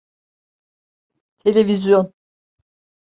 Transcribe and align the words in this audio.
Televizyon… 1.37 2.13